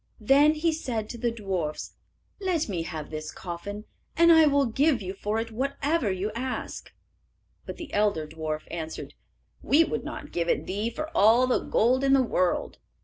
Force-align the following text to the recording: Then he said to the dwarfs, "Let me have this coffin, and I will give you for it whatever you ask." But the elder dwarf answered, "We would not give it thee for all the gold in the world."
Then 0.19 0.55
he 0.55 0.73
said 0.73 1.09
to 1.09 1.19
the 1.19 1.29
dwarfs, 1.29 1.93
"Let 2.39 2.67
me 2.67 2.81
have 2.81 3.11
this 3.11 3.31
coffin, 3.31 3.85
and 4.17 4.31
I 4.31 4.47
will 4.47 4.65
give 4.65 4.99
you 4.99 5.13
for 5.13 5.37
it 5.37 5.51
whatever 5.51 6.11
you 6.11 6.31
ask." 6.33 6.91
But 7.67 7.77
the 7.77 7.93
elder 7.93 8.25
dwarf 8.25 8.61
answered, 8.71 9.13
"We 9.61 9.83
would 9.83 10.03
not 10.03 10.31
give 10.31 10.49
it 10.49 10.65
thee 10.65 10.89
for 10.89 11.11
all 11.15 11.45
the 11.45 11.59
gold 11.59 12.03
in 12.03 12.13
the 12.13 12.23
world." 12.23 12.79